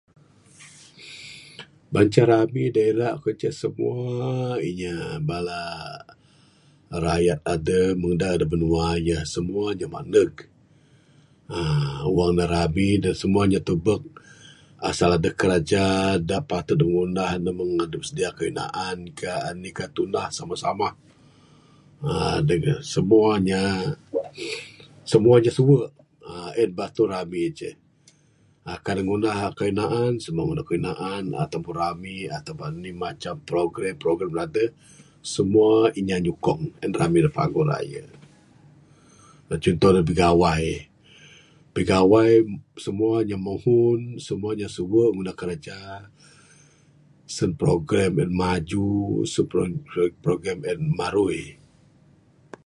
Banca 1.93 2.23
rami 2.31 2.63
da 2.75 2.81
ira 2.91 3.09
ku 3.21 3.27
sien 3.29 3.39
ceh 3.41 3.55
semua 3.63 3.97
inya 4.69 4.95
bala 5.29 5.63
rayat 7.05 7.39
adeh 7.53 7.87
muda 8.03 8.29
da 8.39 8.45
binua 8.51 8.87
yeh. 9.07 9.23
Semua 9.33 9.67
nya 9.77 9.87
maneg 9.95 10.31
aaa 11.57 12.03
wang 12.17 12.33
ne 12.37 12.43
rami 12.55 12.89
ne 13.03 13.11
semua 13.21 13.41
inya 13.47 13.61
tubek 13.67 14.03
asal 14.89 15.09
adeh 15.17 15.33
kraja 15.41 15.85
da 16.29 16.37
patut 16.49 16.81
ngunah 16.91 17.31
ne 17.43 17.51
meng 17.59 17.73
adep 17.85 18.03
sedia 18.07 18.29
kayuh 18.37 18.55
naan 18.59 18.97
kah 19.19 19.39
anih 19.49 19.73
kah 19.77 19.89
tunah 19.95 20.27
samah-samah, 20.37 20.93
aaa 22.11 22.37
dengan 22.49 22.79
semua 22.93 23.29
nya 23.47 23.61
semua 25.11 25.35
nya 25.43 25.51
suwe 25.57 25.77
aaa 26.31 26.51
en 26.61 26.69
batul 26.77 27.09
rami 27.13 27.43
ceh. 27.57 27.75
aaa 28.67 28.79
kan 28.85 28.93
ne 28.97 29.01
ngunah 29.07 29.35
kayuh 29.57 29.75
naan, 29.75 31.23
ataupun 31.43 31.73
rami 31.81 32.17
ataupun 32.37 32.67
anih 32.71 32.95
macam 33.05 33.35
program-program 33.49 34.31
da 34.39 34.43
adeh, 34.47 34.69
semua 35.33 35.71
inya 35.99 36.15
nyukong 36.25 36.63
rami 37.01 37.19
da 37.25 37.29
paguh 37.37 37.65
raye. 37.69 38.01
aaa 39.51 39.59
chunto 39.63 39.87
ne 39.93 39.99
bigawai, 40.07 40.65
aaa 40.71 40.89
bigawai 41.75 42.33
semua 42.85 43.15
nya 43.27 43.37
muhun, 43.45 44.01
semua 44.25 44.51
nya 44.59 44.67
suwe 44.75 45.03
ngunah 45.13 45.31
kraja. 45.39 45.79
Sen 47.35 47.51
program 47.61 48.13
en 48.23 48.27
maju, 48.39 48.87
sen 49.31 49.45
prog... 49.51 49.73
prog... 49.89 50.11
program 50.25 50.59
en 50.71 50.79
marui. 50.99 51.43